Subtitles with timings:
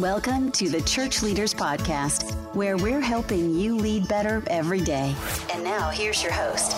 [0.00, 5.14] Welcome to the Church Leaders Podcast, where we're helping you lead better every day.
[5.52, 6.74] And now, here's your host.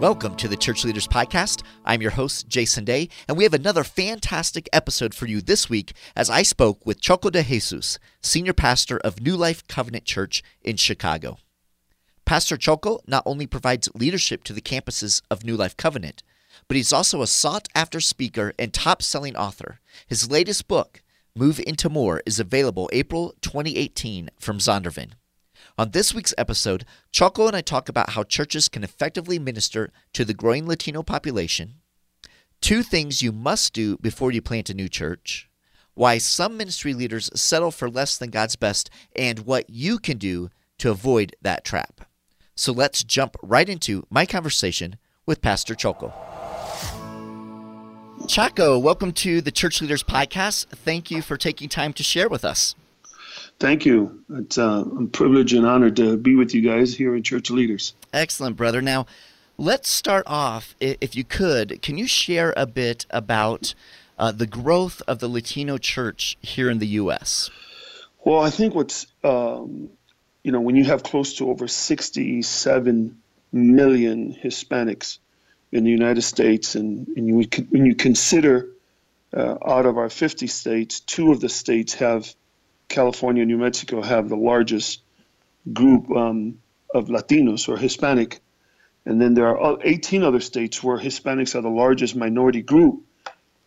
[0.00, 1.62] Welcome to the Church Leaders Podcast.
[1.84, 5.92] I'm your host, Jason Day, and we have another fantastic episode for you this week
[6.16, 10.74] as I spoke with Choco de Jesus, Senior Pastor of New Life Covenant Church in
[10.74, 11.38] Chicago.
[12.24, 16.24] Pastor Choco not only provides leadership to the campuses of New Life Covenant,
[16.66, 19.78] but he's also a sought after speaker and top selling author.
[20.08, 21.04] His latest book,
[21.38, 25.10] Move Into More is available April 2018 from Zondervan.
[25.76, 30.24] On this week's episode, Choco and I talk about how churches can effectively minister to
[30.24, 31.74] the growing Latino population,
[32.62, 35.50] two things you must do before you plant a new church,
[35.92, 40.48] why some ministry leaders settle for less than God's best, and what you can do
[40.78, 42.08] to avoid that trap.
[42.54, 44.96] So let's jump right into my conversation
[45.26, 46.14] with Pastor Choco.
[48.26, 50.66] Choco, welcome to the Church Leaders Podcast.
[50.66, 52.74] Thank you for taking time to share with us.
[53.60, 54.24] Thank you.
[54.30, 57.94] It's uh, a privilege and honor to be with you guys here in Church Leaders.
[58.12, 58.82] Excellent, brother.
[58.82, 59.06] Now,
[59.56, 63.74] let's start off, if you could, can you share a bit about
[64.18, 67.50] uh, the growth of the Latino church here in the U.S.?
[68.24, 69.90] Well, I think what's, um,
[70.42, 75.18] you know, when you have close to over 67 million Hispanics
[75.72, 78.68] in the United States, and, and you, when you consider
[79.34, 82.32] uh, out of our 50 states, two of the states have
[82.88, 85.02] California and New Mexico have the largest
[85.72, 86.58] group um,
[86.94, 88.40] of Latinos or Hispanic,
[89.04, 93.02] and then there are 18 other states where Hispanics are the largest minority group.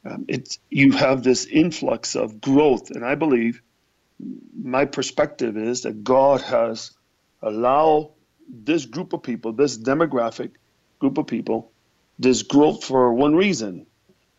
[0.06, 3.62] Um, it's you have this influx of growth, and I believe
[4.62, 6.92] my perspective is that God has
[7.42, 8.12] allowed
[8.50, 10.52] this group of people, this demographic
[11.00, 11.72] group of people,
[12.20, 13.86] this growth for one reason,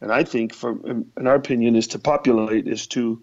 [0.00, 3.22] and I think, for in our opinion, is to populate, is to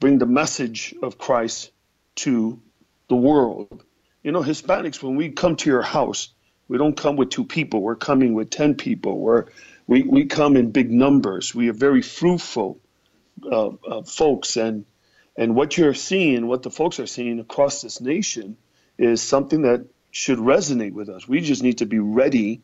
[0.00, 1.72] bring the message of Christ
[2.16, 2.62] to
[3.08, 3.84] the world.
[4.22, 6.28] You know, Hispanics, when we come to your house,
[6.68, 7.82] we don't come with two people.
[7.82, 9.18] We're coming with ten people.
[9.18, 9.46] We're,
[9.86, 11.54] we we come in big numbers.
[11.54, 12.80] We are very fruitful
[13.44, 14.84] uh, uh, folks, and
[15.36, 18.56] and what you're seeing, what the folks are seeing across this nation,
[18.96, 21.28] is something that should resonate with us.
[21.28, 22.62] We just need to be ready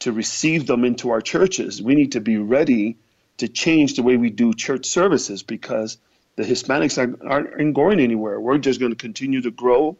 [0.00, 1.82] to receive them into our churches.
[1.82, 2.96] We need to be ready
[3.38, 5.98] to change the way we do church services because
[6.36, 8.40] the Hispanics aren't, aren't going anywhere.
[8.40, 9.96] We're just going to continue to grow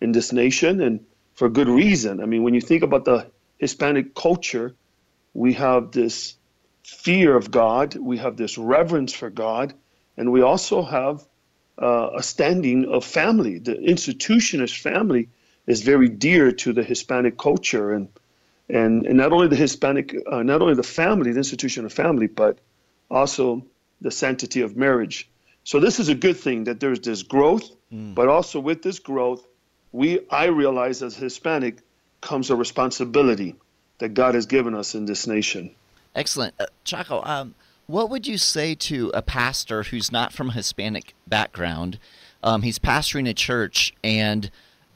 [0.00, 2.22] in this nation and for good reason.
[2.22, 4.74] I mean, when you think about the Hispanic culture,
[5.34, 6.34] we have this
[6.82, 9.74] fear of God, we have this reverence for God,
[10.16, 11.24] and we also have
[11.80, 13.58] uh, a standing of family.
[13.58, 15.28] The institution as family
[15.66, 18.08] is very dear to the Hispanic culture, and
[18.70, 22.26] and, and not only the Hispanic, uh, not only the family, the institution of family,
[22.26, 22.58] but
[23.10, 23.64] also
[24.00, 25.28] the sanctity of marriage.
[25.64, 28.14] So this is a good thing that there's this growth, mm.
[28.14, 29.46] but also with this growth,
[29.92, 31.78] we I realize as Hispanic
[32.20, 33.56] comes a responsibility
[33.98, 35.74] that God has given us in this nation.
[36.14, 37.22] Excellent, uh, Choco.
[37.24, 37.54] Um,
[37.86, 41.98] what would you say to a pastor who's not from a Hispanic background?
[42.42, 44.50] Um, he's pastoring a church and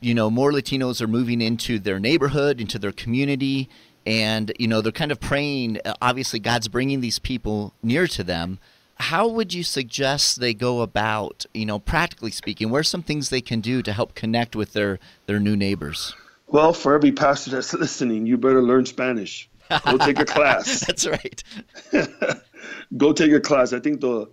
[0.05, 3.71] you know, more Latinos are moving into their neighborhood, into their community,
[4.05, 5.79] and you know, they're kind of praying.
[5.85, 8.59] Uh, obviously, God's bringing these people near to them.
[8.97, 12.71] How would you suggest they go about, you know, practically speaking?
[12.71, 16.15] What are some things they can do to help connect with their their new neighbors?
[16.49, 19.49] Well, for every pastor that's listening, you better learn Spanish.
[19.87, 20.81] Go take a class.
[20.87, 21.43] that's right.
[22.97, 23.73] go take a class.
[23.73, 24.29] I think the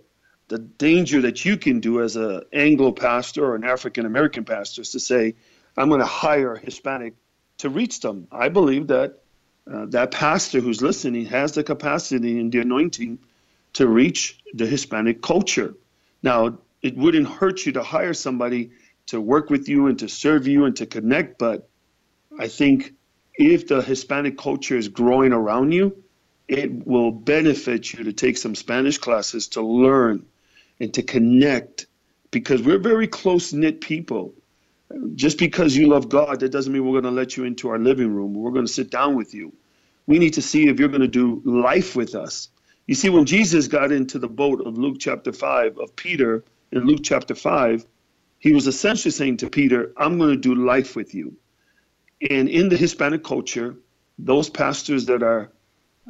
[0.48, 4.82] the danger that you can do as an Anglo pastor or an African American pastor
[4.82, 5.34] is to say,
[5.76, 7.14] I'm going to hire a Hispanic
[7.58, 8.26] to reach them.
[8.30, 9.20] I believe that
[9.72, 13.18] uh, that pastor who's listening has the capacity and the anointing
[13.74, 15.74] to reach the Hispanic culture.
[16.22, 18.72] Now, it wouldn't hurt you to hire somebody
[19.06, 21.68] to work with you and to serve you and to connect, but
[22.38, 22.92] I think
[23.34, 26.02] if the Hispanic culture is growing around you,
[26.48, 30.26] it will benefit you to take some Spanish classes to learn
[30.80, 31.86] and to connect
[32.30, 34.34] because we're very close knit people
[35.14, 37.78] just because you love God, that doesn't mean we're going to let you into our
[37.78, 38.34] living room.
[38.34, 39.52] We're going to sit down with you.
[40.06, 42.48] We need to see if you're going to do life with us.
[42.86, 46.84] You see, when Jesus got into the boat of Luke chapter 5, of Peter in
[46.86, 47.86] Luke chapter 5,
[48.38, 51.36] he was essentially saying to Peter, I'm going to do life with you.
[52.28, 53.76] And in the Hispanic culture,
[54.18, 55.52] those pastors that are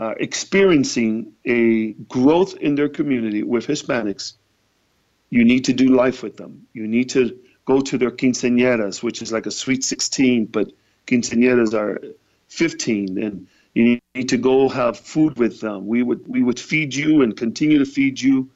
[0.01, 4.35] uh, experiencing a growth in their community with Hispanics,
[5.29, 6.67] you need to do life with them.
[6.73, 7.39] You need to
[7.73, 10.73] go to their quinceañeras, which is like a sweet 16, but
[11.07, 12.01] quinceañeras are
[12.49, 15.87] 15, and you need to go have food with them.
[15.87, 18.51] We would we would feed you and continue to feed you.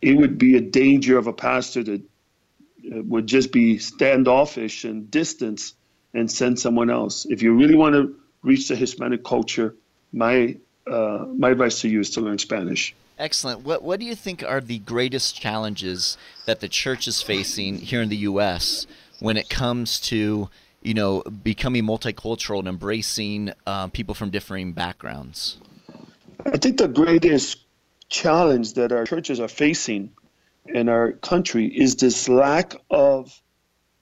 [0.00, 5.10] It would be a danger of a pastor to uh, would just be standoffish and
[5.10, 5.74] distance
[6.14, 7.26] and send someone else.
[7.34, 8.02] If you really want to
[8.42, 9.74] reach the Hispanic culture,
[10.12, 10.56] my
[10.86, 12.94] uh, my advice to you is to learn Spanish.
[13.18, 13.60] Excellent.
[13.60, 18.02] What what do you think are the greatest challenges that the church is facing here
[18.02, 18.86] in the U.S.
[19.20, 20.48] when it comes to
[20.82, 25.58] you know becoming multicultural and embracing uh, people from differing backgrounds?
[26.44, 27.58] I think the greatest
[28.08, 30.12] challenge that our churches are facing
[30.66, 33.40] in our country is this lack of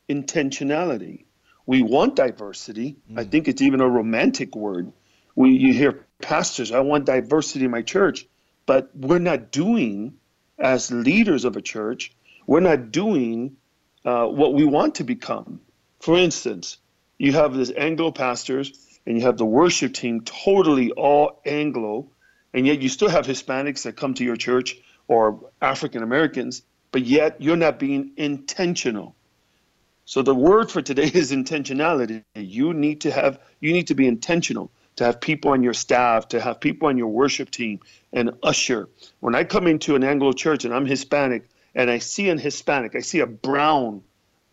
[0.08, 1.24] intentionality.
[1.66, 2.96] We want diversity.
[3.10, 3.18] Mm.
[3.18, 4.92] I think it's even a romantic word.
[5.34, 8.26] We you hear pastors, I want diversity in my church,
[8.66, 10.14] but we're not doing
[10.58, 12.12] as leaders of a church,
[12.46, 13.56] we're not doing
[14.04, 15.60] uh, what we want to become.
[16.00, 16.78] For instance,
[17.18, 18.72] you have this Anglo pastors
[19.06, 22.08] and you have the worship team totally all Anglo,
[22.54, 24.76] and yet you still have Hispanics that come to your church
[25.08, 26.62] or African Americans,
[26.92, 29.14] but yet you're not being intentional.
[30.04, 32.22] So the word for today is intentionality.
[32.34, 36.28] You need to have you need to be intentional to have people on your staff,
[36.28, 37.80] to have people on your worship team,
[38.12, 38.88] and usher.
[39.20, 42.94] When I come into an Anglo church and I'm Hispanic and I see an Hispanic,
[42.94, 44.02] I see a brown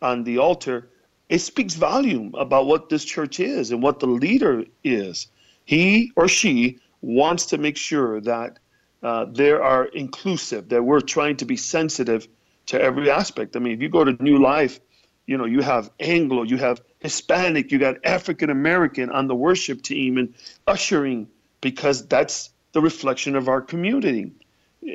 [0.01, 0.89] on the altar,
[1.27, 5.27] it speaks volume about what this church is and what the leader is.
[5.65, 8.59] He or she wants to make sure that
[9.03, 12.27] uh, they are inclusive, that we're trying to be sensitive
[12.67, 13.55] to every aspect.
[13.55, 14.79] I mean, if you go to New Life,
[15.25, 19.81] you know, you have Anglo, you have Hispanic, you got African American on the worship
[19.81, 20.33] team and
[20.67, 21.27] ushering
[21.61, 24.31] because that's the reflection of our community.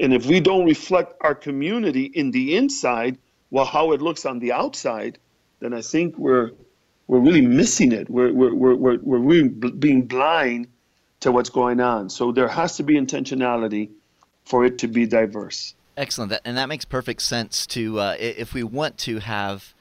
[0.01, 3.19] And if we don't reflect our community in the inside,
[3.51, 5.19] well, how it looks on the outside,
[5.61, 6.53] then I think we're
[7.07, 8.09] we're really missing it.
[8.09, 10.69] We're we're we're we're, we're really being blind
[11.21, 12.11] to what's going on.
[12.11, 13.91] So there has to be intentionality
[14.45, 15.75] for it to be diverse.
[15.97, 17.67] Excellent, and that makes perfect sense.
[17.69, 19.75] To uh, if we want to have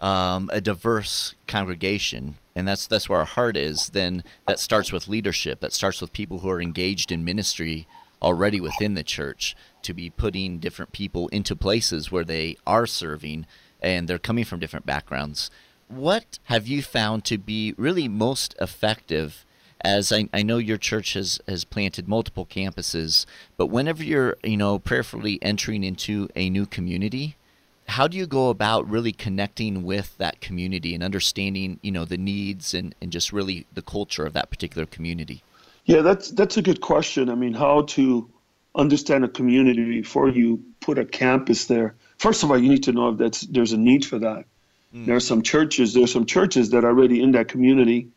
[0.00, 5.08] um, a diverse congregation, and that's that's where our heart is, then that starts with
[5.08, 5.60] leadership.
[5.60, 7.86] That starts with people who are engaged in ministry
[8.20, 13.46] already within the church to be putting different people into places where they are serving
[13.80, 15.50] and they're coming from different backgrounds.
[15.86, 19.44] What have you found to be really most effective
[19.80, 24.56] as I, I know your church has, has planted multiple campuses, but whenever you're, you
[24.56, 27.36] know, prayerfully entering into a new community,
[27.88, 32.18] how do you go about really connecting with that community and understanding, you know, the
[32.18, 35.42] needs and, and just really the culture of that particular community?
[35.84, 37.30] Yeah, that's that's a good question.
[37.30, 38.28] I mean, how to
[38.74, 41.94] understand a community before you put a campus there.
[42.18, 44.44] First of all, you need to know that there's a need for that.
[44.94, 45.06] Mm.
[45.06, 45.94] There are some churches.
[45.94, 48.08] There are some churches that are already in that community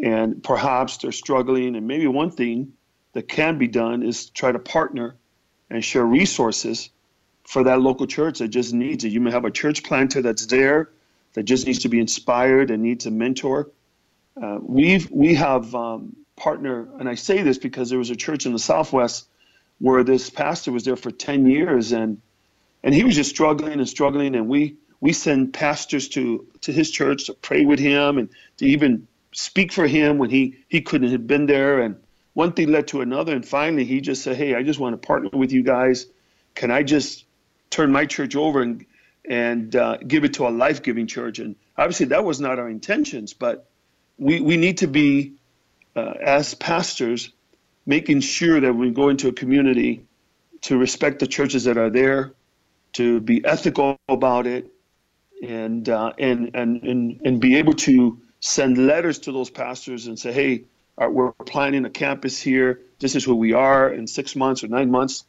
[0.00, 1.76] and perhaps they're struggling.
[1.76, 2.72] And maybe one thing
[3.12, 5.16] that can be done is try to partner
[5.70, 6.90] and share resources
[7.44, 9.08] for that local church that just needs it.
[9.12, 10.90] You may have a church planter that's there
[11.34, 13.70] that just needs to be inspired and needs a mentor.
[14.40, 18.46] Uh, we've we have um, partner, and I say this because there was a church
[18.46, 19.26] in the Southwest
[19.82, 22.20] where this pastor was there for 10 years and
[22.84, 26.90] and he was just struggling and struggling and we we send pastors to to his
[26.90, 28.28] church to pray with him and
[28.58, 31.96] to even speak for him when he he couldn't have been there and
[32.34, 35.06] one thing led to another and finally he just said hey i just want to
[35.06, 36.06] partner with you guys
[36.54, 37.24] can i just
[37.72, 38.86] turn my church over and
[39.28, 43.34] and uh, give it to a life-giving church and obviously that was not our intentions
[43.34, 43.68] but
[44.18, 45.34] we we need to be
[45.96, 47.30] uh, as pastors
[47.86, 50.04] making sure that we go into a community
[50.62, 52.32] to respect the churches that are there
[52.92, 54.70] to be ethical about it
[55.42, 60.18] and uh, and, and and and be able to send letters to those pastors and
[60.18, 60.64] say, hey,
[60.98, 62.80] we're planning a campus here.
[62.98, 65.24] This is who we are in six months or nine months.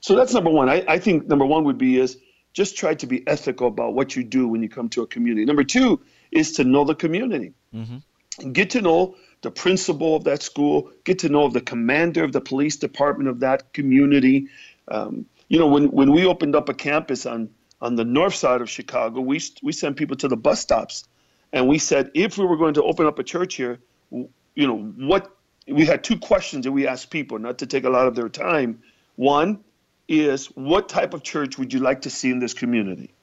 [0.00, 0.68] So that's number one.
[0.68, 2.18] I, I think number one would be is
[2.52, 5.44] just try to be ethical about what you do when you come to a community.
[5.44, 6.00] Number two
[6.30, 7.52] is to know the community.
[7.74, 8.52] Mm-hmm.
[8.52, 10.90] Get to know the principal of that school.
[11.04, 14.48] Get to know the commander of the police department of that community.
[14.88, 17.50] Um, you know, when, when we opened up a campus on
[17.80, 21.04] on the north side of Chicago, we we sent people to the bus stops
[21.52, 23.78] and we said if we were going to open up a church here,
[24.10, 25.36] you know, what
[25.68, 28.28] we had two questions that we asked people, not to take a lot of their
[28.28, 28.82] time.
[29.16, 29.60] One
[30.08, 33.14] is what type of church would you like to see in this community?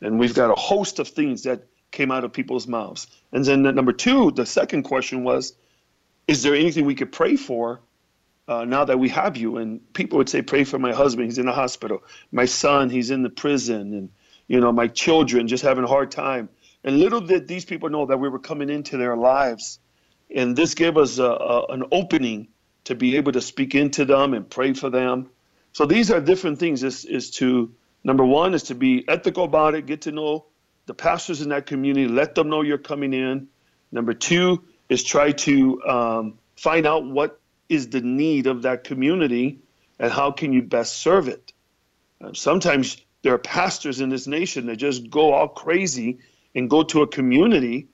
[0.00, 3.06] And we've got a host of things that came out of people's mouths.
[3.32, 5.54] And then the, number two, the second question was,
[6.28, 7.80] is there anything we could pray for
[8.48, 9.56] uh, now that we have you?
[9.58, 12.02] And people would say, pray for my husband, he's in the hospital.
[12.32, 13.94] My son, he's in the prison.
[13.94, 14.10] And,
[14.48, 16.48] you know, my children just having a hard time.
[16.84, 19.78] And little did these people know that we were coming into their lives.
[20.34, 22.48] And this gave us a, a, an opening
[22.86, 25.30] to be able to speak into them and pray for them.
[25.72, 27.72] So these are different things is, is to
[28.06, 30.46] Number one is to be ethical about it, get to know
[30.86, 33.48] the pastors in that community, let them know you're coming in.
[33.90, 39.58] Number two is try to um, find out what is the need of that community
[39.98, 41.52] and how can you best serve it.
[42.20, 46.20] Uh, sometimes there are pastors in this nation that just go all crazy
[46.54, 47.88] and go to a community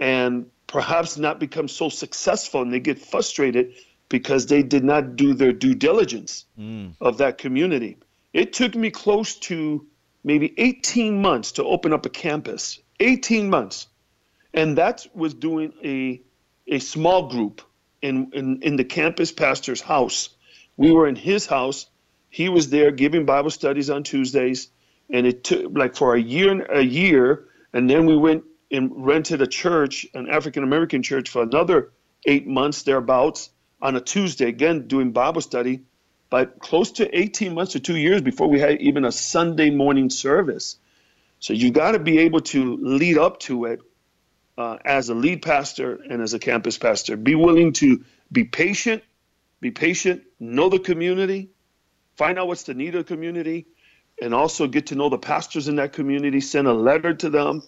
[0.00, 3.74] and perhaps not become so successful and they get frustrated
[4.14, 6.94] because they did not do their due diligence mm.
[7.00, 7.96] of that community.
[8.32, 9.88] It took me close to
[10.22, 12.78] maybe 18 months to open up a campus.
[13.00, 13.88] 18 months.
[14.52, 16.22] And that was doing a,
[16.68, 17.60] a small group
[18.02, 20.28] in, in, in the campus pastor's house.
[20.76, 21.86] We were in his house.
[22.30, 24.68] He was there giving Bible studies on Tuesdays.
[25.10, 27.48] And it took like for a year, a year.
[27.72, 31.90] And then we went and rented a church, an African American church, for another
[32.26, 33.50] eight months thereabouts
[33.84, 35.82] on a Tuesday, again doing Bible study.
[36.30, 40.10] But close to 18 months or two years before we had even a Sunday morning
[40.10, 40.76] service.
[41.38, 43.80] So you got to be able to lead up to it
[44.56, 47.16] uh, as a lead pastor and as a campus pastor.
[47.16, 49.04] Be willing to be patient,
[49.60, 51.50] be patient, know the community,
[52.16, 53.66] find out what's the need of the community,
[54.20, 57.62] and also get to know the pastors in that community, send a letter to them,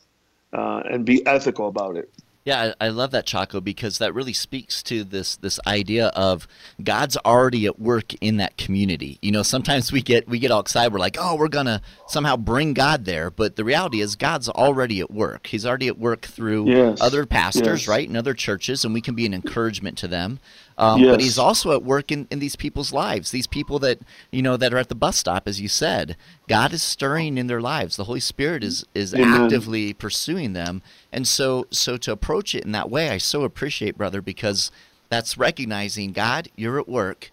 [0.53, 2.11] uh, and be ethical about it.
[2.47, 6.47] Yeah, I, I, love that Choco because that really speaks to this this idea of
[6.81, 9.19] God's already at work in that community.
[9.21, 10.93] You know, sometimes we get we get all excited.
[10.93, 15.01] We're like, oh, we're gonna somehow bring God there, but the reality is God's already
[15.01, 15.49] at work.
[15.49, 17.01] He's already at work through yes.
[17.01, 17.89] other pastors, yes.
[17.89, 20.39] right, and other churches, and we can be an encouragement to them.
[20.79, 21.11] Um, yes.
[21.11, 23.31] But he's also at work in, in these people's lives.
[23.31, 23.99] These people that
[24.31, 26.17] you know that are at the bus stop, as you said,
[26.49, 27.97] God is stirring in their lives.
[27.97, 29.43] The Holy Spirit is is Amen.
[29.43, 33.97] actively pursuing them, and so so to approach it in that way, I so appreciate,
[33.97, 34.71] brother, because
[35.09, 37.31] that's recognizing God, you're at work,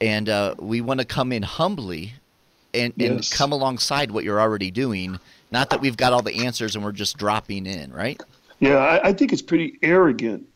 [0.00, 2.14] and uh, we want to come in humbly
[2.74, 3.10] and, yes.
[3.10, 5.18] and come alongside what you're already doing.
[5.50, 8.20] Not that we've got all the answers and we're just dropping in, right?
[8.60, 10.46] Yeah, I, I think it's pretty arrogant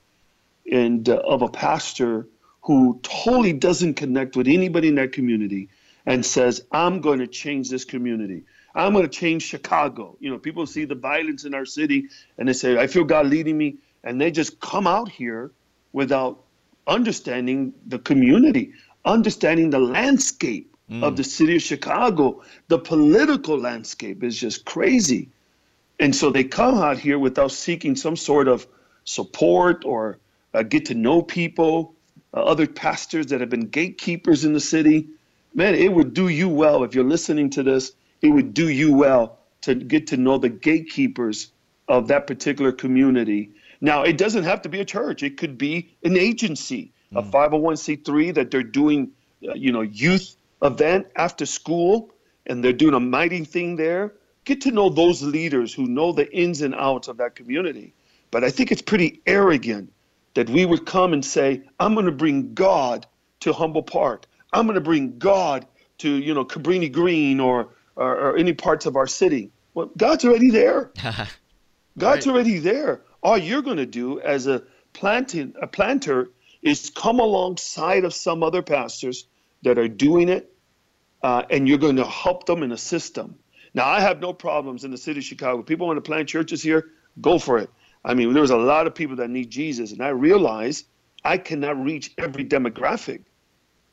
[0.73, 2.28] and uh, of a pastor
[2.62, 5.68] who totally doesn't connect with anybody in that community
[6.04, 8.42] and says, "I'm going to change this community.
[8.75, 12.08] I'm going to change Chicago." You know, people see the violence in our city
[12.38, 15.52] and they say, "I feel God leading me," and they just come out here
[15.92, 16.42] without
[16.87, 18.73] understanding the community,
[19.04, 21.02] understanding the landscape mm.
[21.02, 22.42] of the city of Chicago.
[22.68, 25.30] The political landscape is just crazy.
[25.99, 28.66] And so they come out here without seeking some sort of
[29.04, 30.18] support or
[30.56, 31.94] uh, get to know people,
[32.32, 35.06] uh, other pastors that have been gatekeepers in the city.
[35.54, 37.92] Man, it would do you well if you're listening to this.
[38.22, 41.50] It would do you well to get to know the gatekeepers
[41.88, 43.50] of that particular community.
[43.82, 45.22] Now, it doesn't have to be a church.
[45.22, 47.18] It could be an agency, mm.
[47.18, 49.10] a 501c3 that they're doing,
[49.46, 52.14] uh, you know, youth event after school,
[52.46, 54.14] and they're doing a mighty thing there.
[54.46, 57.92] Get to know those leaders who know the ins and outs of that community.
[58.30, 59.92] But I think it's pretty arrogant
[60.36, 63.06] that we would come and say, I'm going to bring God
[63.40, 64.26] to Humboldt Park.
[64.52, 65.66] I'm going to bring God
[65.98, 69.50] to, you know, Cabrini Green or, or, or any parts of our city.
[69.72, 70.92] Well, God's already there.
[71.98, 72.28] God's right.
[72.28, 73.00] already there.
[73.22, 74.62] All you're going to do as a
[74.92, 79.26] planting a planter is come alongside of some other pastors
[79.62, 80.52] that are doing it,
[81.22, 83.36] uh, and you're going to help them and assist them.
[83.72, 85.62] Now, I have no problems in the city of Chicago.
[85.62, 86.90] People want to plant churches here,
[87.22, 87.70] go for it.
[88.06, 90.84] I mean, there's a lot of people that need Jesus, and I realize
[91.25, 93.22] I cannot reach every demographic.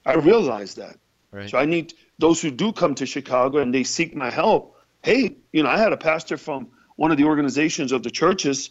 [0.06, 0.98] I realize that.
[1.32, 1.50] Right.
[1.50, 4.78] So I need those who do come to Chicago and they seek my help.
[5.02, 8.70] Hey, you know, I had a pastor from one of the organizations of the churches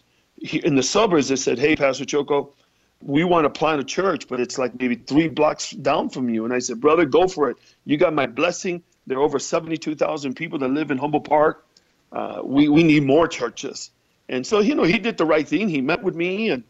[0.52, 2.54] in the suburbs that said, "Hey, Pastor Choco,
[3.00, 6.44] we want to plant a church, but it's like maybe three blocks down from you."
[6.44, 7.56] And I said, "Brother, go for it.
[7.84, 8.82] You got my blessing.
[9.08, 11.66] There are over seventy-two thousand people that live in Humboldt Park.
[12.12, 13.90] Uh, we we need more churches."
[14.28, 15.68] And so, you know, he did the right thing.
[15.68, 16.64] He met with me, and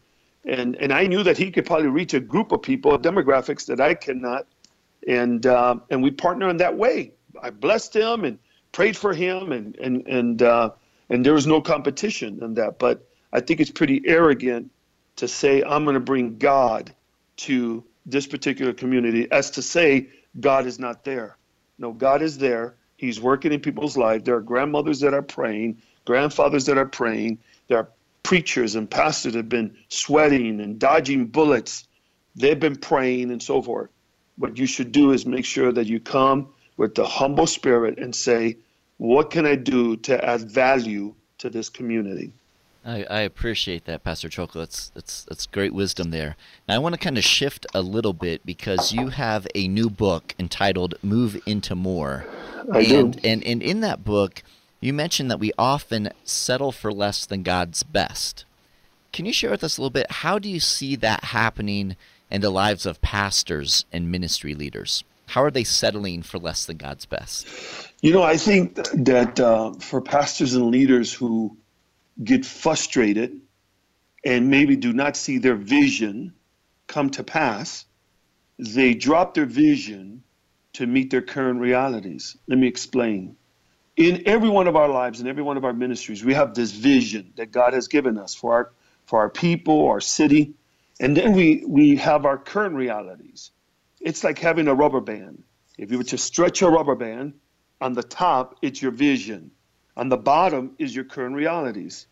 [0.45, 3.79] and and I knew that he could probably reach a group of people, demographics that
[3.79, 4.47] I cannot,
[5.07, 7.13] and uh, and we partner in that way.
[7.41, 8.39] I blessed him and
[8.71, 10.71] prayed for him, and and and uh,
[11.09, 12.79] and there was no competition in that.
[12.79, 14.71] But I think it's pretty arrogant
[15.17, 16.93] to say I'm going to bring God
[17.37, 21.37] to this particular community, as to say God is not there.
[21.77, 22.75] No, God is there.
[22.97, 24.23] He's working in people's lives.
[24.23, 27.89] There are grandmothers that are praying, grandfathers that are praying, there are
[28.23, 31.87] preachers and pastors that have been sweating and dodging bullets.
[32.35, 33.89] They've been praying and so forth.
[34.37, 38.15] What you should do is make sure that you come with the humble spirit and
[38.15, 38.57] say,
[38.97, 42.33] What can I do to add value to this community?
[42.85, 44.59] I, I appreciate that, Pastor Choco.
[44.59, 46.35] That's that's that's great wisdom there.
[46.67, 49.89] Now I want to kind of shift a little bit because you have a new
[49.89, 52.25] book entitled "Move into More,"
[52.73, 53.19] I and do.
[53.23, 54.43] and and in that book,
[54.85, 58.45] you mentioned that we often settle for less than God's best.
[59.11, 60.11] Can you share with us a little bit?
[60.11, 61.95] How do you see that happening
[62.29, 65.03] in the lives of pastors and ministry leaders?
[65.27, 67.47] How are they settling for less than God's best?
[68.01, 71.55] You know, I think that uh, for pastors and leaders who
[72.21, 73.39] get frustrated
[74.25, 76.33] and maybe do not see their vision
[76.87, 77.85] come to pass,
[78.59, 80.23] they drop their vision
[80.73, 82.35] to meet their current realities.
[82.47, 83.37] Let me explain.
[83.95, 86.71] In every one of our lives, in every one of our ministries, we have this
[86.71, 88.71] vision that God has given us for our
[89.05, 90.53] for our people, our city,
[90.99, 93.51] and then we we have our current realities.
[94.01, 95.43] It's like having a rubber band.
[95.77, 97.33] If you were to stretch a rubber band,
[97.81, 99.51] on the top it's your vision.
[99.95, 102.07] On the bottom is your current realities.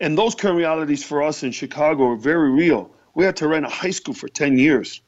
[0.00, 2.90] And those current realities for us in Chicago are very real.
[3.14, 5.00] We had to rent a high school for 10 years.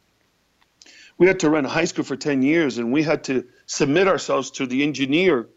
[1.16, 4.09] We had to rent a high school for 10 years, and we had to submit
[4.09, 5.49] ourselves to the engineer.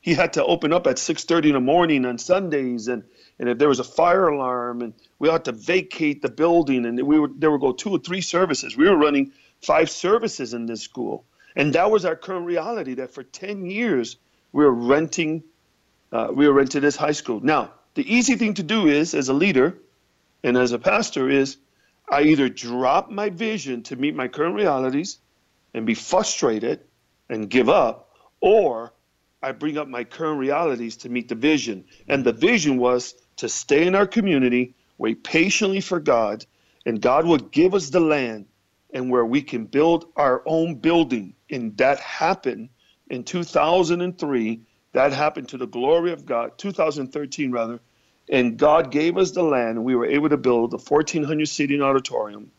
[0.00, 3.04] He had to open up at 6:30 in the morning on Sundays, and,
[3.38, 7.02] and if there was a fire alarm, and we had to vacate the building, and
[7.02, 8.76] we would there would go two or three services.
[8.76, 12.94] We were running five services in this school, and that was our current reality.
[12.94, 14.16] That for 10 years
[14.52, 15.42] we were renting,
[16.12, 17.40] uh, we were renting this high school.
[17.40, 19.76] Now, the easy thing to do is, as a leader,
[20.42, 21.58] and as a pastor, is
[22.10, 25.18] I either drop my vision to meet my current realities
[25.72, 26.80] and be frustrated
[27.28, 28.92] and give up, or
[29.40, 31.84] I bring up my current realities to meet the vision.
[32.08, 36.44] And the vision was to stay in our community, wait patiently for God,
[36.84, 38.46] and God would give us the land
[38.92, 41.34] and where we can build our own building.
[41.48, 42.70] And that happened
[43.08, 44.62] in 2003.
[44.92, 47.80] That happened to the glory of God, 2013 rather.
[48.30, 52.52] And God gave us the land, we were able to build a 1,400 seating auditorium.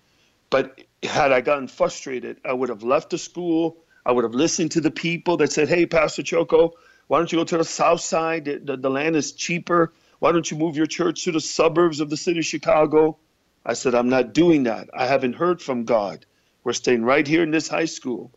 [0.49, 3.77] But had I gotten frustrated, I would have left the school.
[4.05, 6.73] I would have listened to the people that said, Hey, Pastor Choco,
[7.07, 8.45] why don't you go to the south side?
[8.45, 9.93] The, the, the land is cheaper.
[10.19, 13.17] Why don't you move your church to the suburbs of the city of Chicago?
[13.65, 14.89] I said, I'm not doing that.
[14.93, 16.25] I haven't heard from God.
[16.63, 18.31] We're staying right here in this high school.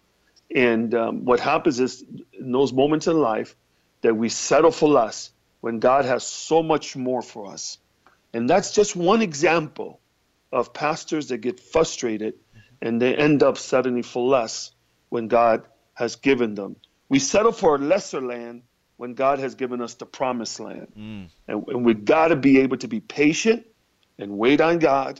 [0.54, 2.04] And um, what happens is,
[2.38, 3.56] in those moments in life,
[4.02, 5.30] that we settle for less
[5.64, 7.78] when God has so much more for us.
[8.34, 9.98] And that's just one example
[10.52, 12.34] of pastors that get frustrated
[12.82, 14.72] and they end up settling for less
[15.08, 15.62] when God
[15.94, 16.76] has given them.
[17.08, 18.60] We settle for a lesser land
[18.98, 20.88] when God has given us the promised land.
[20.98, 21.28] Mm.
[21.48, 23.64] And, and we've got to be able to be patient
[24.18, 25.18] and wait on God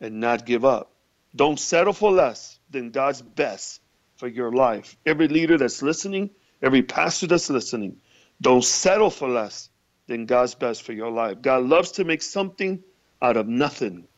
[0.00, 0.92] and not give up.
[1.34, 3.80] Don't settle for less than God's best
[4.18, 4.96] for your life.
[5.04, 6.30] Every leader that's listening,
[6.62, 7.96] every pastor that's listening,
[8.40, 9.69] don't settle for less
[10.10, 11.40] than God's best for your life.
[11.40, 12.82] God loves to make something
[13.22, 14.08] out of nothing.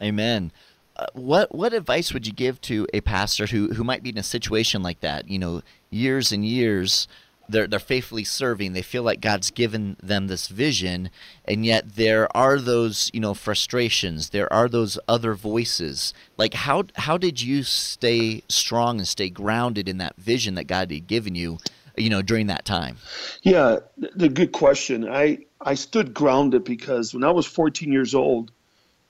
[0.00, 0.52] Amen.
[0.94, 4.18] Uh, what what advice would you give to a pastor who, who might be in
[4.18, 5.28] a situation like that?
[5.28, 7.08] You know, years and years
[7.48, 8.74] they're they're faithfully serving.
[8.74, 11.08] They feel like God's given them this vision,
[11.46, 14.30] and yet there are those you know frustrations.
[14.30, 16.12] There are those other voices.
[16.36, 20.90] Like how how did you stay strong and stay grounded in that vision that God
[20.90, 21.58] had given you?
[21.98, 22.96] You know, during that time.
[23.42, 25.08] Yeah, the good question.
[25.08, 28.52] I I stood grounded because when I was 14 years old,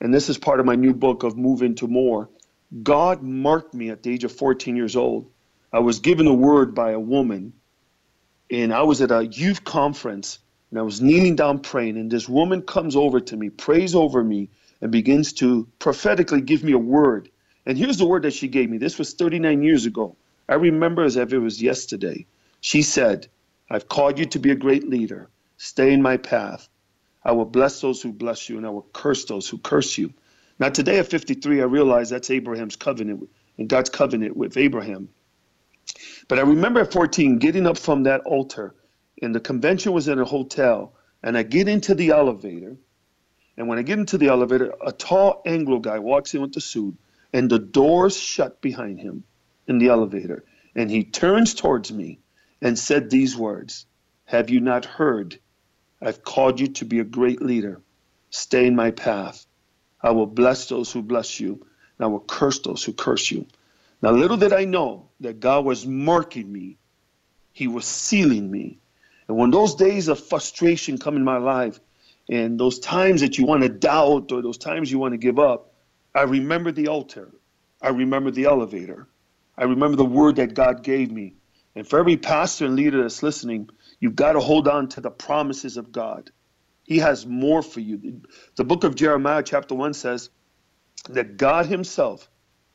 [0.00, 2.30] and this is part of my new book of Move into More,
[2.82, 5.30] God marked me at the age of 14 years old.
[5.72, 7.52] I was given a word by a woman,
[8.50, 10.38] and I was at a youth conference,
[10.70, 14.22] and I was kneeling down praying, and this woman comes over to me, prays over
[14.22, 17.28] me, and begins to prophetically give me a word.
[17.66, 18.78] And here's the word that she gave me.
[18.78, 20.16] This was 39 years ago.
[20.48, 22.26] I remember as if it was yesterday.
[22.60, 23.28] She said,
[23.70, 25.28] I've called you to be a great leader.
[25.56, 26.68] Stay in my path.
[27.24, 30.12] I will bless those who bless you, and I will curse those who curse you.
[30.58, 35.08] Now, today at 53, I realize that's Abraham's covenant and God's covenant with Abraham.
[36.26, 38.74] But I remember at 14 getting up from that altar,
[39.22, 42.76] and the convention was in a hotel, and I get into the elevator.
[43.56, 46.60] And when I get into the elevator, a tall Anglo guy walks in with the
[46.60, 46.96] suit,
[47.32, 49.24] and the doors shut behind him
[49.66, 50.44] in the elevator.
[50.74, 52.20] And he turns towards me
[52.60, 53.86] and said these words
[54.26, 55.38] Have you not heard?
[56.00, 57.80] I've called you to be a great leader.
[58.30, 59.46] Stay in my path.
[60.00, 63.46] I will bless those who bless you, and I will curse those who curse you.
[64.00, 66.76] Now, little did I know that God was marking me,
[67.52, 68.78] He was sealing me.
[69.26, 71.80] And when those days of frustration come in my life,
[72.28, 75.38] and those times that you want to doubt or those times you want to give
[75.38, 75.72] up,
[76.14, 77.32] I remember the altar.
[77.80, 79.06] I remember the elevator.
[79.56, 81.34] I remember the word that God gave me.
[81.78, 85.12] And for every pastor and leader that's listening, you've got to hold on to the
[85.12, 86.28] promises of God.
[86.82, 88.20] He has more for you.
[88.56, 90.28] The book of Jeremiah, chapter 1 says
[91.10, 92.28] that God Himself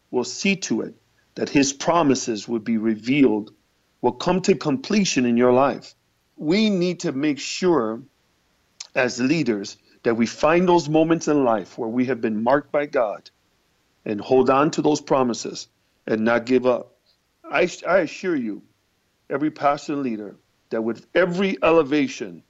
[0.09, 0.95] will see to it
[1.35, 3.51] that His promises would be revealed,
[3.99, 5.95] will come to completion in your life.
[6.37, 8.01] We need to make sure,
[8.95, 12.85] as leaders, that we find those moments in life where we have been marked by
[12.85, 13.29] God
[14.05, 15.67] and hold on to those promises
[16.07, 16.95] and not give up.
[17.43, 18.63] I, I assure you,
[19.29, 20.36] every pastor and leader,
[20.69, 22.43] that with every elevation,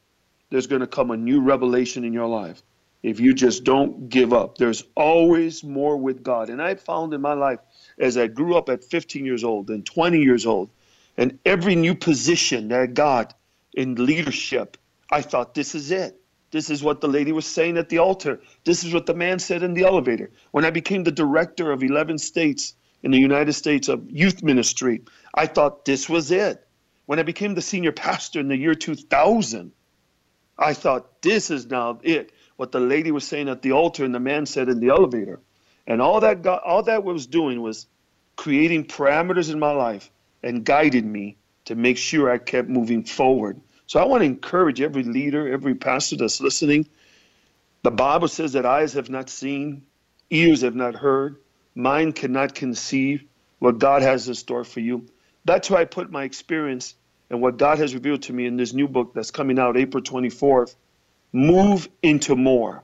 [0.49, 2.61] there's going to come a new revelation in your life
[3.03, 4.57] if you just don't give up.
[4.57, 6.49] There's always more with God.
[6.49, 7.59] And I found in my life
[7.99, 10.69] as I grew up at 15 years old and 20 years old,
[11.17, 13.35] and every new position that I got
[13.73, 14.77] in leadership,
[15.11, 16.19] I thought, this is it.
[16.51, 18.39] This is what the lady was saying at the altar.
[18.63, 20.31] This is what the man said in the elevator.
[20.51, 25.01] When I became the director of 11 states in the United States of youth ministry,
[25.33, 26.65] I thought this was it.
[27.05, 29.71] When I became the senior pastor in the year 2000,
[30.57, 32.31] I thought this is now it.
[32.55, 35.41] What the lady was saying at the altar and the man said in the elevator.
[35.85, 37.87] And all that got, all that was doing was
[38.37, 40.09] creating parameters in my life
[40.41, 43.59] and guided me to make sure I kept moving forward.
[43.87, 46.87] So I want to encourage every leader, every pastor that's listening.
[47.81, 49.83] The Bible says that eyes have not seen,
[50.29, 51.37] ears have not heard,
[51.75, 53.23] mind cannot conceive
[53.59, 55.07] what God has in store for you.
[55.45, 56.95] That's why I put my experience
[57.29, 60.03] and what God has revealed to me in this new book that's coming out April
[60.03, 60.75] 24th.
[61.31, 62.83] Move into more.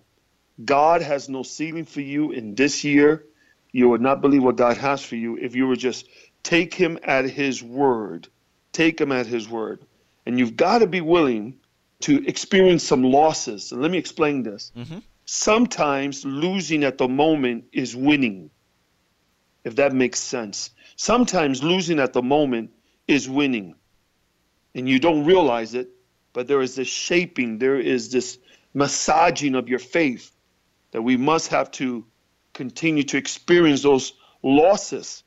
[0.63, 3.25] God has no ceiling for you in this year.
[3.71, 6.07] You would not believe what God has for you if you were just
[6.43, 8.27] take him at his word.
[8.71, 9.81] Take him at his word.
[10.25, 11.59] And you've got to be willing
[12.01, 13.71] to experience some losses.
[13.71, 14.71] And let me explain this.
[14.75, 14.99] Mm-hmm.
[15.25, 18.49] Sometimes losing at the moment is winning,
[19.63, 20.71] if that makes sense.
[20.95, 22.71] Sometimes losing at the moment
[23.07, 23.75] is winning.
[24.75, 25.89] And you don't realize it,
[26.33, 28.37] but there is this shaping, there is this
[28.73, 30.31] massaging of your faith
[30.91, 32.05] that we must have to
[32.53, 35.23] continue to experience those losses.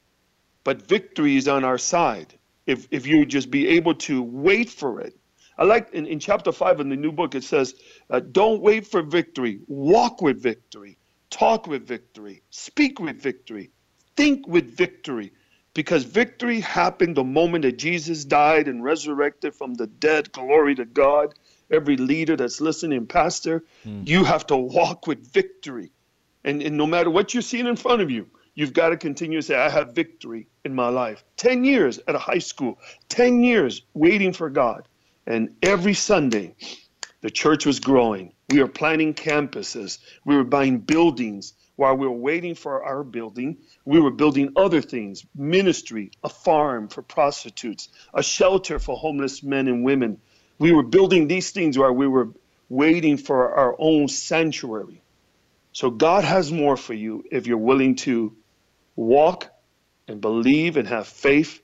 [0.65, 2.35] But victory is on our side
[2.67, 5.17] if, if you just be able to wait for it.
[5.59, 7.75] I like in, in chapter 5 in the new book, it says,
[8.11, 10.99] uh, Don't wait for victory, walk with victory,
[11.31, 13.71] talk with victory, speak with victory,
[14.17, 15.33] think with victory.
[15.75, 20.31] Because victory happened the moment that Jesus died and resurrected from the dead.
[20.33, 21.35] Glory to God.
[21.71, 24.07] Every leader that's listening, Pastor, mm.
[24.07, 25.91] you have to walk with victory.
[26.45, 29.41] And, and no matter what you're seeing in front of you, You've got to continue
[29.41, 31.25] to say, I have victory in my life.
[31.39, 34.87] 10 years at a high school, 10 years waiting for God.
[35.27, 36.55] And every Sunday,
[37.23, 38.35] the church was growing.
[38.51, 39.99] We were planning campuses.
[40.25, 41.55] We were buying buildings.
[41.83, 46.87] While we were waiting for our building, we were building other things ministry, a farm
[46.87, 50.21] for prostitutes, a shelter for homeless men and women.
[50.61, 52.29] We were building these things while we were
[52.69, 55.03] waiting for our own sanctuary.
[55.73, 58.33] So God has more for you if you're willing to
[58.95, 59.51] walk
[60.07, 61.61] and believe and have faith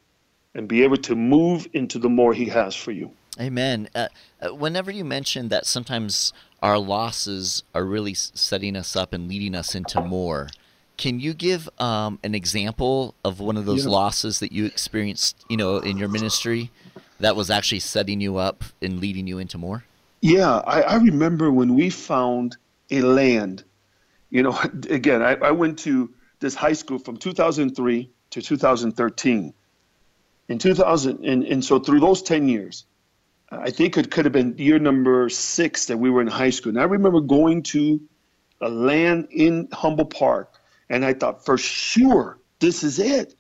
[0.53, 3.13] and be able to move into the more He has for you.
[3.39, 3.89] Amen.
[3.95, 4.09] Uh,
[4.41, 9.55] uh whenever you mention that sometimes our losses are really setting us up and leading
[9.55, 10.49] us into more,
[10.97, 13.93] can you give um, an example of one of those yeah.
[13.93, 16.71] losses that you experienced, you know, in your ministry
[17.21, 19.85] that was actually setting you up and leading you into more?
[20.21, 22.57] Yeah, I, I remember when we found
[22.91, 23.65] a land.
[24.31, 24.59] You know,
[24.91, 29.55] again, I, I went to this high school from 2003 to 2013.
[30.49, 32.87] In 2000, and, and so through those 10 years,
[33.51, 36.71] I think it could have been year number six that we were in high school.
[36.71, 38.01] And I remember going to
[38.61, 40.53] a land in Humboldt Park,
[40.91, 43.35] and I thought, for sure, this is it.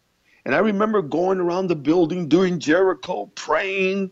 [0.44, 4.10] And I remember going around the building doing Jericho, praying.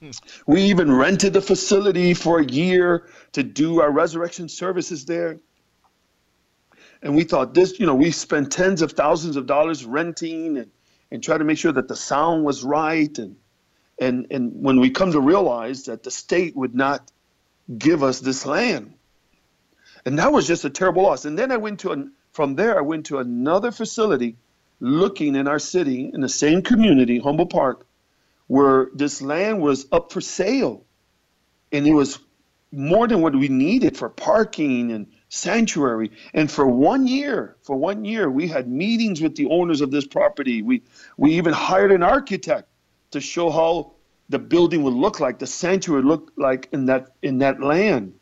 [0.46, 5.38] We even rented the facility for a year to do our resurrection services there
[7.02, 10.70] and we thought this, you know, we spent tens of thousands of dollars renting and,
[11.10, 13.16] and try to make sure that the sound was right.
[13.18, 13.36] And,
[14.00, 17.10] and, and when we come to realize that the state would not
[17.76, 18.94] give us this land.
[20.06, 21.24] And that was just a terrible loss.
[21.24, 24.36] And then I went to, an, from there, I went to another facility
[24.80, 27.86] looking in our city, in the same community, Humboldt Park,
[28.46, 30.84] where this land was up for sale.
[31.72, 32.18] And it was
[32.72, 36.12] more than what we needed for parking and sanctuary.
[36.32, 40.06] And for one year, for one year, we had meetings with the owners of this
[40.06, 40.62] property.
[40.62, 40.82] We
[41.16, 42.68] we even hired an architect
[43.10, 43.92] to show how
[44.28, 48.14] the building would look like, the sanctuary would look like in that in that land.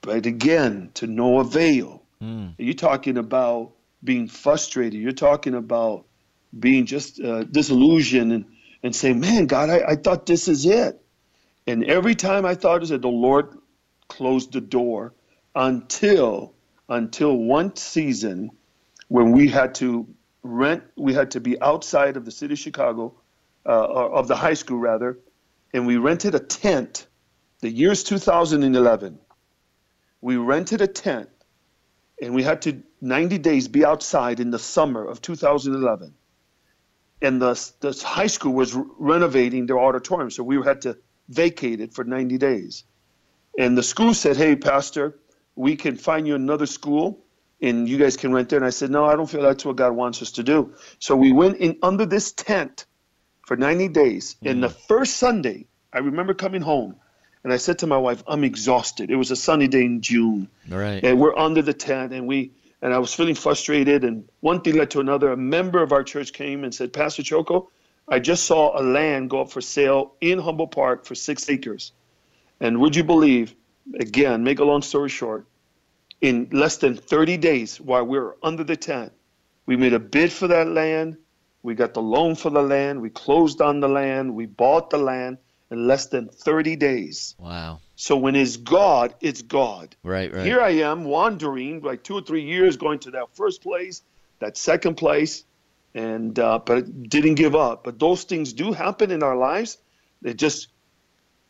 [0.00, 2.02] But again, to no avail.
[2.22, 2.54] Mm.
[2.58, 3.72] You're talking about
[4.02, 5.00] being frustrated.
[5.00, 6.06] You're talking about
[6.58, 8.44] being just uh, disillusioned and,
[8.82, 11.00] and saying, man, God, I, I thought this is it.
[11.66, 13.58] And every time I thought it was it, the Lord
[14.08, 15.12] closed the door
[15.54, 16.54] until
[16.88, 18.50] until one season
[19.08, 20.06] when we had to
[20.44, 23.14] rent, we had to be outside of the city of Chicago,
[23.66, 25.18] uh, of the high school rather,
[25.72, 27.06] and we rented a tent.
[27.60, 29.18] The year's 2011.
[30.20, 31.28] We rented a tent,
[32.20, 36.14] and we had to 90 days be outside in the summer of 2011.
[37.22, 40.98] And the, the high school was renovating their auditorium, so we had to
[41.28, 42.84] vacate it for 90 days.
[43.58, 45.18] And the school said, "Hey, pastor,
[45.54, 47.22] we can find you another school."
[47.60, 48.58] and you guys can rent there.
[48.58, 50.74] And I said, no, I don't feel that's what God wants us to do.
[50.98, 52.84] So we went in under this tent
[53.46, 54.36] for 90 days.
[54.44, 54.50] Mm.
[54.50, 56.96] And the first Sunday, I remember coming home
[57.42, 59.10] and I said to my wife, I'm exhausted.
[59.10, 60.48] It was a sunny day in June.
[60.68, 61.02] Right.
[61.02, 64.04] And we're under the tent and we, and I was feeling frustrated.
[64.04, 65.32] And one thing led to another.
[65.32, 67.70] A member of our church came and said, Pastor Choco,
[68.08, 71.92] I just saw a land go up for sale in Humboldt Park for six acres.
[72.60, 73.54] And would you believe,
[73.98, 75.46] again, make a long story short,
[76.20, 79.12] in less than 30 days while we were under the tent.
[79.66, 81.18] We made a bid for that land.
[81.66, 83.02] We got the loan for the land.
[83.02, 84.36] We closed on the land.
[84.36, 87.34] We bought the land in less than 30 days.
[87.40, 87.80] Wow.
[87.96, 89.96] So when it's God, it's God.
[90.04, 90.46] Right, right.
[90.46, 94.02] Here I am wandering like two or three years going to that first place,
[94.38, 95.42] that second place,
[95.92, 97.82] and uh, but didn't give up.
[97.82, 99.76] But those things do happen in our lives.
[100.22, 100.68] They just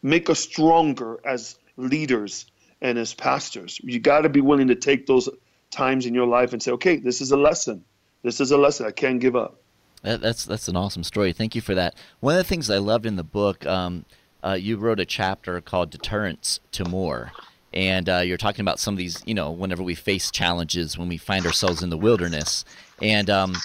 [0.02, 2.46] make us stronger as leaders
[2.80, 3.78] and as pastors.
[3.82, 5.28] You got to be willing to take those
[5.70, 7.84] times in your life and say, okay, this is a lesson.
[8.22, 8.86] This is a lesson.
[8.86, 9.60] I can't give up.
[10.06, 11.32] That, that's that's an awesome story.
[11.32, 11.96] Thank you for that.
[12.20, 14.04] One of the things I loved in the book, um,
[14.40, 17.32] uh, you wrote a chapter called "Deterrence to More,"
[17.74, 19.20] and uh, you're talking about some of these.
[19.26, 22.64] You know, whenever we face challenges, when we find ourselves in the wilderness,
[23.02, 23.56] and um,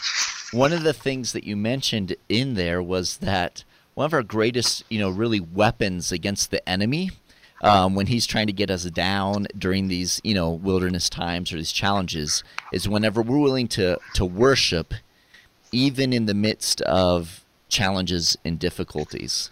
[0.51, 4.83] one of the things that you mentioned in there was that one of our greatest,
[4.89, 7.11] you know, really weapons against the enemy
[7.61, 11.57] um, when he's trying to get us down during these you know wilderness times or
[11.57, 14.95] these challenges is whenever we're willing to to worship
[15.71, 19.49] even in the midst of challenges and difficulties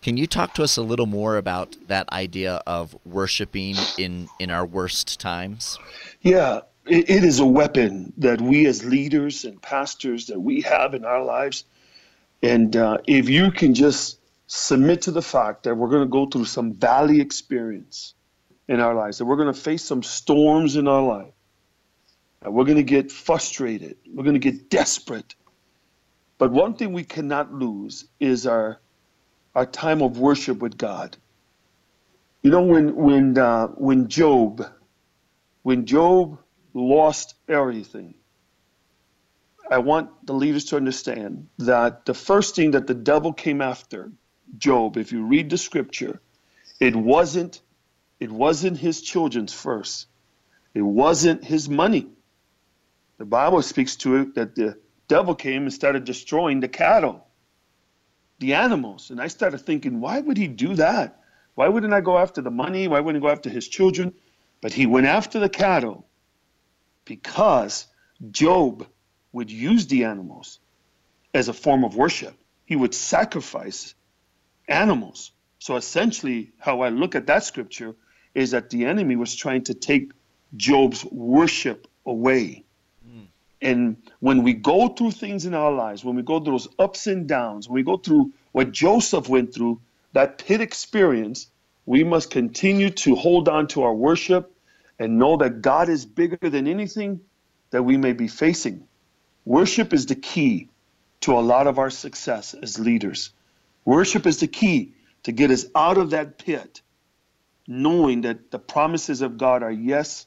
[0.00, 4.50] can you talk to us a little more about that idea of worshiping in in
[4.50, 5.78] our worst times
[6.22, 10.94] yeah it, it is a weapon that we as leaders and pastors that we have
[10.94, 11.64] in our lives
[12.42, 16.26] and uh, if you can just submit to the fact that we're going to go
[16.26, 18.14] through some valley experience
[18.68, 21.32] in our lives, that we're going to face some storms in our life,
[22.40, 25.34] that we're going to get frustrated, we're going to get desperate.
[26.42, 28.80] But one thing we cannot lose is our
[29.54, 31.16] our time of worship with God.
[32.42, 34.66] You know, when when uh, when Job,
[35.62, 36.40] when Job
[36.74, 38.14] lost everything,
[39.70, 44.10] I want the leaders to understand that the first thing that the devil came after
[44.58, 46.20] Job, if you read the scripture,
[46.80, 47.62] it wasn't
[48.18, 50.08] it wasn't his children's first.
[50.74, 52.08] It wasn't his money.
[53.18, 54.76] The Bible speaks to it that the
[55.08, 57.26] devil came and started destroying the cattle,
[58.38, 59.10] the animals.
[59.10, 61.20] And I started thinking, why would he do that?
[61.54, 62.88] Why wouldn't I go after the money?
[62.88, 64.14] Why wouldn't I go after his children?
[64.60, 66.06] But he went after the cattle
[67.04, 67.86] because
[68.30, 68.86] Job
[69.32, 70.58] would use the animals
[71.34, 72.34] as a form of worship.
[72.64, 73.94] He would sacrifice
[74.68, 75.32] animals.
[75.58, 77.94] So essentially, how I look at that scripture
[78.34, 80.12] is that the enemy was trying to take
[80.56, 82.64] Job's worship away.
[83.62, 87.06] And when we go through things in our lives, when we go through those ups
[87.06, 89.80] and downs, when we go through what Joseph went through,
[90.12, 91.46] that pit experience,
[91.86, 94.52] we must continue to hold on to our worship
[94.98, 97.20] and know that God is bigger than anything
[97.70, 98.86] that we may be facing.
[99.44, 100.68] Worship is the key
[101.20, 103.30] to a lot of our success as leaders.
[103.84, 106.82] Worship is the key to get us out of that pit,
[107.68, 110.26] knowing that the promises of God are yes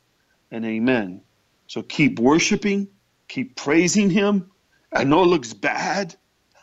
[0.51, 1.21] and amen.
[1.67, 2.87] So keep worshiping,
[3.27, 4.51] keep praising Him.
[4.91, 6.15] I know it looks bad.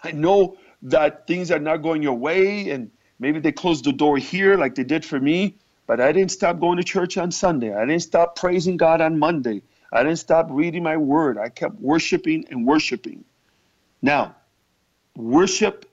[0.03, 4.19] I know that things are not going your way, and maybe they closed the door
[4.19, 7.75] here like they did for me, but I didn't stop going to church on Sunday.
[7.75, 9.63] I didn't stop praising God on Monday.
[9.93, 11.39] I didn't stop reading my word.
[11.39, 13.25] I kept worshiping and worshiping.
[14.01, 14.37] Now,
[15.15, 15.87] worship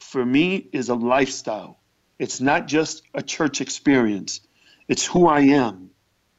[0.00, 1.78] for me is a lifestyle.
[2.18, 4.40] It's not just a church experience.
[4.86, 5.90] It's who I am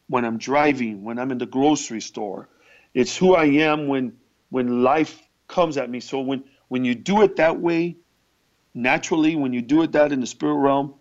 [0.07, 2.49] when I'm driving, when I'm in the grocery store.
[2.93, 4.13] It's who I am when
[4.49, 5.99] when life comes at me.
[5.99, 7.97] So when when you do it that way,
[8.73, 10.95] naturally, when you do it that in the spirit realm,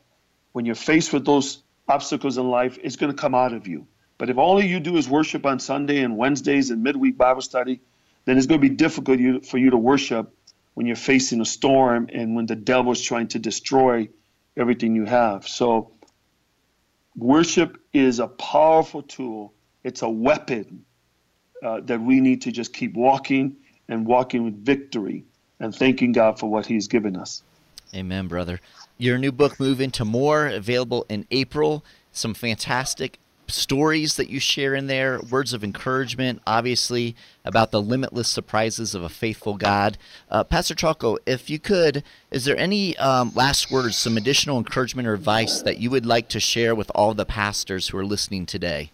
[0.53, 3.87] when you're faced with those obstacles in life, it's going to come out of you.
[4.19, 7.81] But if all you do is worship on Sunday and Wednesdays and midweek Bible study,
[8.25, 10.35] then it's going to be difficult for you to worship
[10.75, 14.09] when you're facing a storm and when the devil's trying to destroy
[14.57, 15.47] everything you have.
[15.47, 15.93] So
[17.19, 20.85] Worship is a powerful tool, it's a weapon
[21.63, 23.57] uh, that we need to just keep walking
[23.89, 25.25] and walking with victory
[25.61, 27.43] and thanking God for what He's given us.
[27.95, 28.61] Amen, brother.
[28.99, 31.85] Your new book, Move Into More, available in April.
[32.13, 33.19] Some fantastic
[33.51, 39.03] stories that you share in there, words of encouragement, obviously, about the limitless surprises of
[39.03, 39.97] a faithful God.
[40.31, 45.09] Uh, Pastor Choco, if you could, is there any um, last words, some additional encouragement
[45.09, 48.47] or advice that you would like to share with all the pastors who are listening
[48.47, 48.91] today?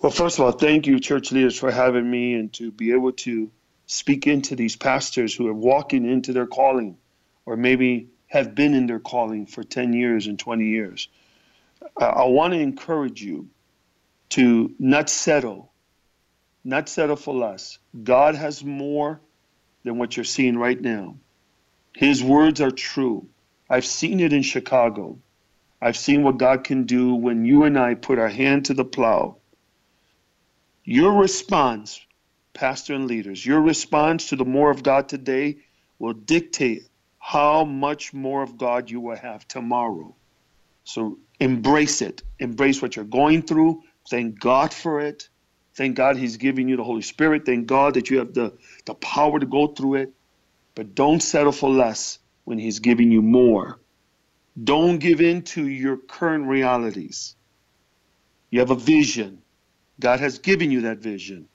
[0.00, 3.12] Well, first of all, thank you, church leaders, for having me and to be able
[3.12, 3.50] to
[3.84, 6.96] speak into these pastors who are walking into their calling
[7.44, 11.08] or maybe have been in their calling for 10 years and 20 years.
[11.98, 13.50] I, I want to encourage you
[14.30, 15.70] to not settle,
[16.64, 17.78] not settle for less.
[18.02, 19.20] God has more
[19.82, 21.16] than what you're seeing right now.
[21.94, 23.28] His words are true.
[23.68, 25.18] I've seen it in Chicago.
[25.82, 28.84] I've seen what God can do when you and I put our hand to the
[28.84, 29.36] plow.
[30.84, 32.00] Your response,
[32.54, 35.58] pastor and leaders, your response to the more of God today
[35.98, 36.88] will dictate
[37.18, 40.16] how much more of God you will have tomorrow.
[40.84, 42.22] So embrace it.
[42.38, 43.82] Embrace what you're going through.
[44.08, 45.28] Thank God for it.
[45.76, 47.46] Thank God He's giving you the Holy Spirit.
[47.46, 50.12] Thank God that you have the, the power to go through it.
[50.74, 53.80] But don't settle for less when He's giving you more.
[54.62, 57.36] Don't give in to your current realities.
[58.50, 59.42] You have a vision.
[60.00, 61.48] God has given you that vision.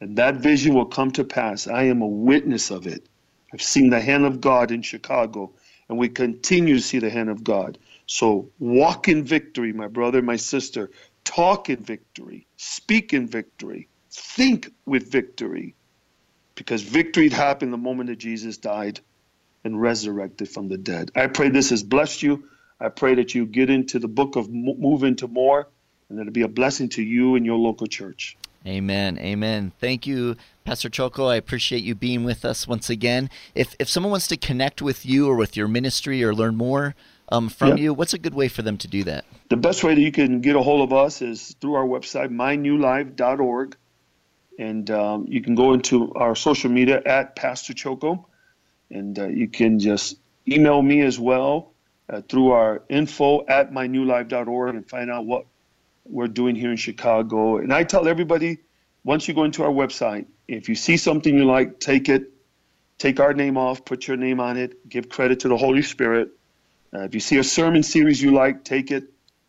[0.00, 1.66] And that vision will come to pass.
[1.66, 3.08] I am a witness of it.
[3.52, 5.54] I've seen the hand of God in Chicago,
[5.88, 7.78] and we continue to see the hand of God.
[8.06, 10.90] So walk in victory, my brother, my sister
[11.24, 15.74] talk in victory, speak in victory, think with victory,
[16.54, 19.00] because victory happened the moment that Jesus died
[19.64, 21.10] and resurrected from the dead.
[21.16, 22.44] I pray this has blessed you.
[22.80, 25.68] I pray that you get into the book of Move Into More
[26.08, 28.36] and it'll be a blessing to you and your local church.
[28.66, 29.16] Amen.
[29.18, 29.72] Amen.
[29.78, 31.26] Thank you, Pastor Choco.
[31.26, 33.30] I appreciate you being with us once again.
[33.54, 36.96] If if someone wants to connect with you or with your ministry or learn more,
[37.30, 37.78] um, from yep.
[37.78, 39.24] you, what's a good way for them to do that?
[39.48, 42.28] The best way that you can get a hold of us is through our website,
[42.28, 43.76] mynewlife.org.
[44.58, 48.26] And um, you can go into our social media at Pastor Choco.
[48.90, 50.16] And uh, you can just
[50.48, 51.72] email me as well
[52.08, 55.46] uh, through our info at mynewlife.org and find out what
[56.08, 57.58] we're doing here in Chicago.
[57.58, 58.58] And I tell everybody
[59.04, 62.32] once you go into our website, if you see something you like, take it,
[62.98, 66.30] take our name off, put your name on it, give credit to the Holy Spirit
[66.94, 69.04] uh, if you see a sermon series you like, take it.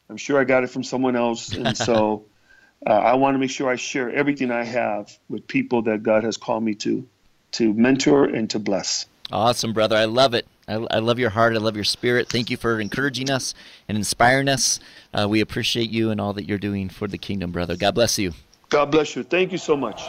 [0.10, 1.54] I'm sure I got it from someone else.
[1.54, 2.26] And so
[2.86, 6.24] uh, I want to make sure I share everything I have with people that God
[6.24, 7.08] has called me to,
[7.54, 9.06] to mentor and to bless.
[9.32, 9.96] Awesome, brother.
[9.96, 10.48] I love it.
[10.67, 11.56] I, I love your heart.
[11.56, 12.30] I love your spirit.
[12.30, 13.53] Thank you for encouraging us
[13.88, 14.80] and inspiring us.
[15.13, 17.75] Uh, we appreciate you and all that you're doing for the kingdom, brother.
[17.75, 18.34] God bless you.
[18.69, 19.23] God bless you.
[19.23, 20.03] Thank you so much.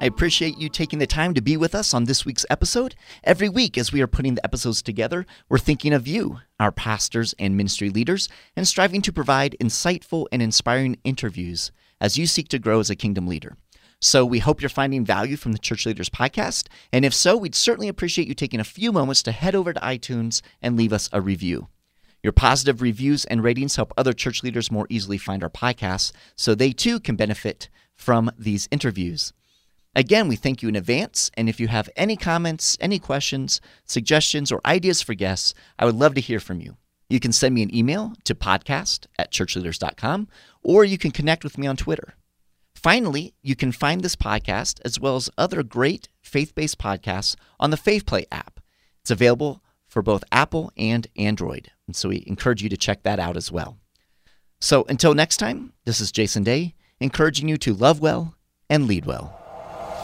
[0.00, 2.94] I appreciate you taking the time to be with us on this week's episode.
[3.22, 7.34] Every week, as we are putting the episodes together, we're thinking of you, our pastors
[7.38, 12.58] and ministry leaders, and striving to provide insightful and inspiring interviews as you seek to
[12.58, 13.56] grow as a kingdom leader.
[14.04, 16.66] So we hope you're finding value from the Church Leaders Podcast.
[16.92, 19.80] And if so, we'd certainly appreciate you taking a few moments to head over to
[19.80, 21.68] iTunes and leave us a review.
[22.22, 26.54] Your positive reviews and ratings help other church leaders more easily find our podcasts so
[26.54, 29.32] they too can benefit from these interviews.
[29.96, 31.30] Again, we thank you in advance.
[31.32, 35.96] And if you have any comments, any questions, suggestions, or ideas for guests, I would
[35.96, 36.76] love to hear from you.
[37.08, 40.28] You can send me an email to podcast at churchleaders.com,
[40.62, 42.16] or you can connect with me on Twitter.
[42.84, 47.70] Finally, you can find this podcast as well as other great faith based podcasts on
[47.70, 48.60] the FaithPlay app.
[49.00, 51.70] It's available for both Apple and Android.
[51.86, 53.78] And so we encourage you to check that out as well.
[54.60, 58.34] So until next time, this is Jason Daye, encouraging you to love well
[58.68, 59.43] and lead well.